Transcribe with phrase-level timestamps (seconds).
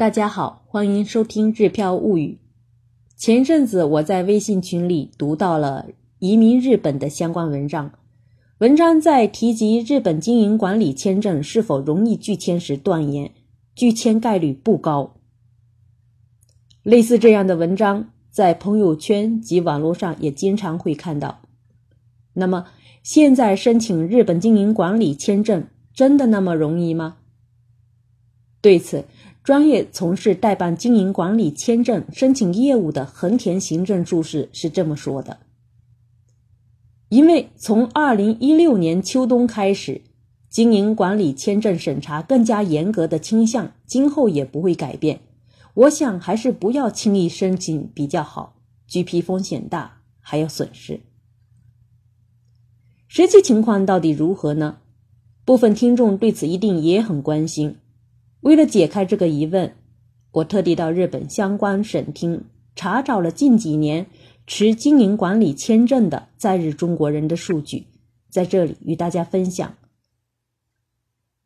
[0.00, 2.38] 大家好，欢迎收听《日漂物语》。
[3.22, 5.88] 前阵子我在微信群里读到了
[6.20, 7.92] 移民日本的相关文章，
[8.60, 13.30] 文章在提及日本经营管理签证是否容易拒签时断言，
[13.74, 15.16] 拒签概率不高。
[16.82, 21.42] 类似这样的文章在朋友圈及网络上也经常会看到。
[22.32, 22.64] 那么，
[23.02, 27.18] 现在申请日本经营管理签证真的那么容易吗？
[28.62, 29.06] 对此，
[29.42, 35.38] 专业从事代办经营管理签证申请业务的横田行政助士是这么说的
[37.08, 40.02] ：“因为从二零一六年秋冬开始，
[40.50, 45.20] 经营管理签证审查更加严格的倾向，今后也不会改变。
[45.72, 51.00] 我想还是不要轻易申请比较好，拒批风险大，还有损失。
[53.08, 54.76] 实际情况到底如何呢？
[55.46, 57.76] 部分听众对此一定也很关心。”
[58.40, 59.74] 为了解开这个疑问，
[60.32, 62.44] 我特地到日本相关省厅
[62.74, 64.06] 查找了近几年
[64.46, 67.84] 持经营管理签证的在日中国人的数据，
[68.30, 69.74] 在这里与大家分享。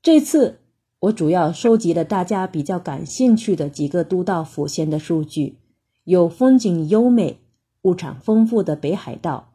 [0.00, 0.60] 这次
[1.00, 5.56] 我主要收集了大家比较感兴趣的几个都道府县的数据，
[6.04, 7.38] 有风景优美、
[7.82, 9.52] 物产丰富的北海道，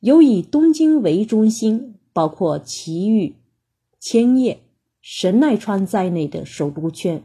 [0.00, 3.36] 有以东京为中心，包括埼玉、
[3.98, 4.60] 千叶。
[5.06, 7.22] 神奈川在内的首都圈，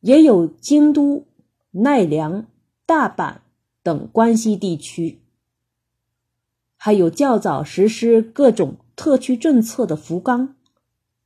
[0.00, 1.24] 也有京都、
[1.70, 2.46] 奈良、
[2.84, 3.38] 大阪
[3.82, 5.22] 等关西地区，
[6.76, 10.54] 还有较早实施各种特区政策的福冈，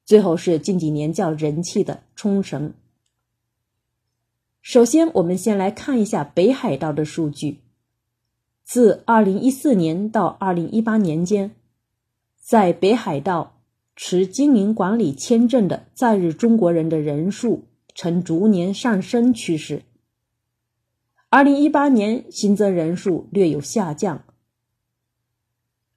[0.04, 2.72] 最后是近几年较人气的冲绳。
[4.62, 7.58] 首先，我们先来看一下北海道的数据，
[8.62, 11.50] 自二零一四年到二零一八年间，
[12.38, 13.56] 在北海道。
[14.02, 19.82] 持经营管理签证的在日中国人的人数呈逐年上升趋势。
[21.28, 24.24] 二零一八年新增人数略有下降，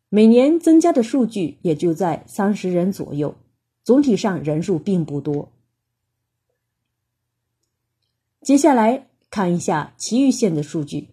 [0.10, 3.36] 每年增加的数据也就在三十人左右，
[3.86, 5.50] 总体上人数并不多。
[8.42, 11.08] 接下来看一下埼玉县的数据，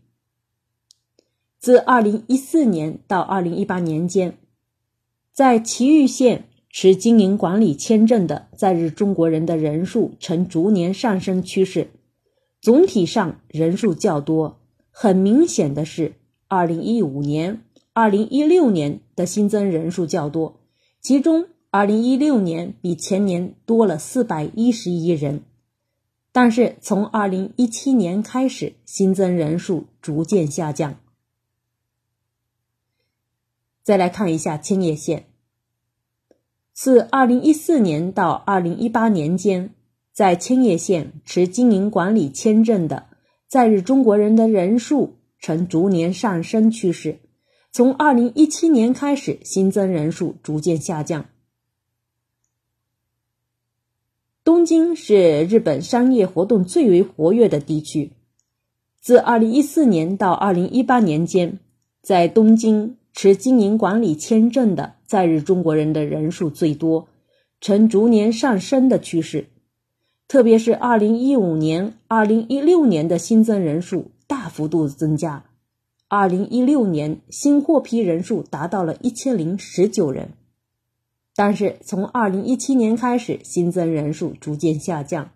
[1.57, 4.37] 自二零一四年到二零一八年间，
[5.31, 6.47] 在埼玉县。
[6.73, 11.91] 持经营管理签证的在日中国人的人数呈逐年上升趋势，
[12.61, 14.61] 总体上人数较多。
[14.93, 16.15] 很明显的是，
[16.47, 20.61] 二零一五年、二零一六年的新增人数较多，
[21.01, 25.43] 其中二零一六年比前年多了四百一十一人。
[26.33, 30.95] 但是从二零一七年开始，新增人数逐渐下降。
[33.83, 35.30] 再来看一下千叶县。
[36.83, 39.75] 自二零一四年到二零一八年间，
[40.15, 43.09] 在千叶县持经营管理签证的
[43.47, 47.19] 在日中国人的人数呈逐年上升趋势。
[47.71, 51.27] 从二零一七年开始，新增人数逐渐下降。
[54.43, 58.13] 东京是日本商业活动最为活跃的地区。
[59.03, 61.59] 自二零一四年到二零一八年间，
[62.01, 62.97] 在东京。
[63.13, 67.09] 持经营管理签证的在日中国人的人数最多，
[67.61, 69.47] 呈逐年上升的趋势。
[70.29, 75.45] 特别是2015年、2016年的新增人数大幅度增加。
[76.09, 80.31] 2016年新获批人数达到了一千零十九人，
[81.35, 85.33] 但是从2017年开始，新增人数逐渐下降。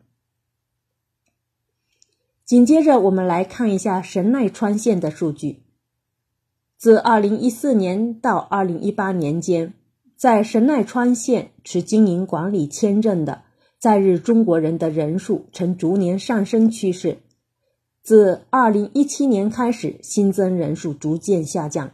[2.44, 5.63] 紧接着，我们来看一下神奈川县的数据。
[6.84, 9.72] 自2014年到2018年间，
[10.16, 13.40] 在神奈川县持经营管理签证的
[13.78, 17.20] 在日中国人的人数呈逐年上升趋势。
[18.02, 21.92] 自2017年开始，新增人数逐渐下降。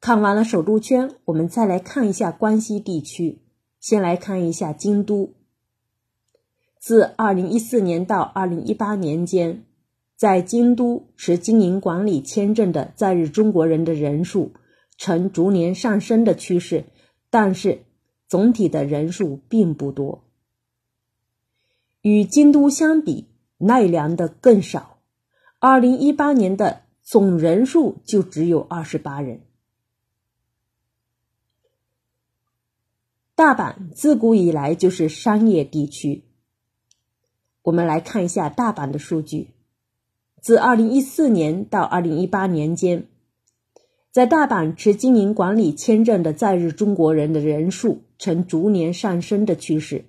[0.00, 3.42] 看完了首都圈，我们再来看一下关西地区。
[3.80, 5.34] 先来看一下京都。
[6.78, 9.62] 自2014年到2018年间。
[10.22, 14.52] 在京都持经营管理签证的在日中国人的人数
[14.96, 16.84] 呈逐年上升的趋势，
[17.28, 17.82] 但是
[18.28, 20.22] 总体的人数并不多。
[22.02, 23.26] 与京都相比，
[23.58, 25.00] 奈良的更少，
[25.58, 29.40] 二零一八年的总人数就只有二十八人。
[33.34, 36.22] 大阪自古以来就是商业地区，
[37.62, 39.48] 我们来看一下大阪的数据。
[40.42, 43.06] 自2014年到2018年间，
[44.10, 50.04] 在大阪持经营管理签证的在日中国人的人数呈逐年上升的趋势。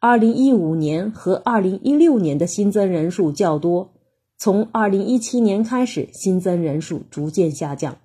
[0.00, 3.92] 2015年和2016年的新增人数较多，
[4.36, 7.98] 从2017年开始，新增人数逐渐下降。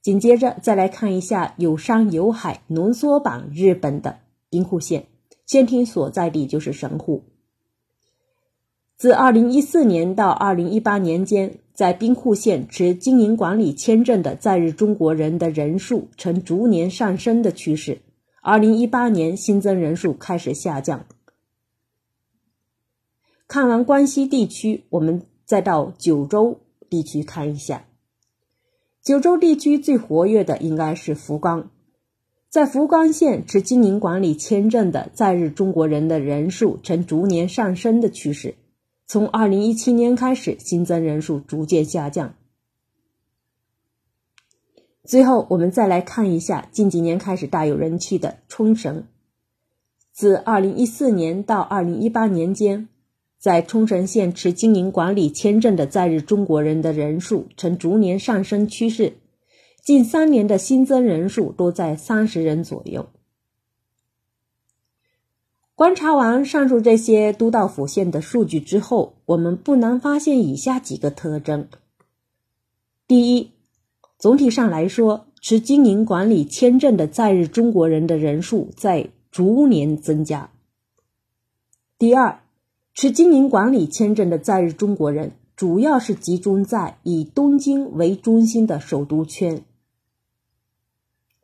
[0.00, 5.08] 紧接着再来看一下有山有海、浓缩版日本的兵库县，
[5.44, 7.24] 县厅所在地就是神户。
[8.98, 18.00] 自2014年到2018年间，在兵库县持经营管理签证的在日中国人的人数呈逐年上升的趋势。
[18.42, 21.06] 2018年新增人数开始下降。
[23.46, 26.58] 看完关西地区，我们再到九州
[26.90, 27.84] 地区看一下。
[29.00, 31.70] 九州地区最活跃的应该是福冈，
[32.50, 38.56] 在福冈县持经营管理签证的在日中国人的人数呈逐年上升的趋势。
[39.08, 42.34] 从二零一七年开始，新增人数逐渐下降。
[45.02, 49.04] 最后，我们再来看一下近几年开始大有人气的冲绳。
[50.12, 52.86] 自二零一四年到二零一八年间，
[53.38, 59.14] 在冲绳县持经营管理签证的在日中国人的人数呈逐年上升趋势，
[59.82, 63.08] 近三年的新增人数都在三十人左右。
[65.78, 71.68] 观察完上述这些都道府县的数据之后，我们不难发现以下几个特征：
[73.06, 73.52] 第一，
[74.18, 80.50] 总体上来说，持经营管理签证的在日中国人的人数在逐年增加；
[81.96, 82.40] 第二，
[82.92, 89.60] 持经营管理签证的在日中国人主要是集中在以东京为中心的首都圈；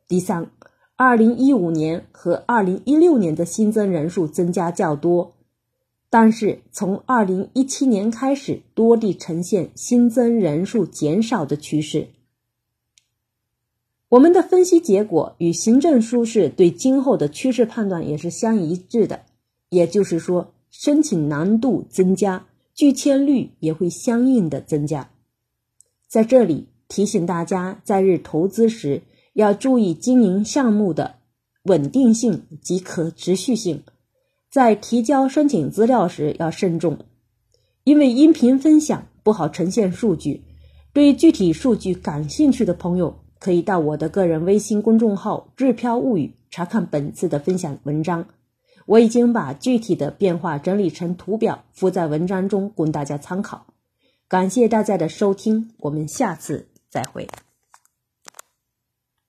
[0.09, 0.51] 第三。
[0.97, 5.33] 二零一五年和二零一六年的新增人数增加较多，
[6.09, 12.11] 但是从二零一七年开始，多地呈现新增人数减少的趋势。
[14.11, 19.23] 我们的分析结果与行政书士对今后的趋势判断也是相一致的，
[19.71, 25.11] 也就是说，申请难度增加，拒签率也会相应的增加。
[26.07, 29.03] 在这里提醒大家，在日投资时。
[29.35, 31.17] 要注意经营项目的
[31.65, 33.83] 稳定性及可持续性，
[34.51, 36.99] 在提交申请资料时要慎重，
[37.85, 40.43] 因为音频分享不好呈现数据。
[40.93, 48.27] 对具体数据感兴趣的朋友，可以到我的个人微信公众号“日飘物语”查看本次的分享文章。
[48.87, 53.67] 我已经把具体的变化整理成图表附在文章中，供大家参考。
[54.29, 57.27] 感谢大家的收听，我们下次再会。